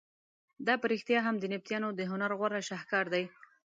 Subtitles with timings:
[0.65, 3.23] دا په رښتیا هم د نبطیانو د هنر غوره شهکار دی.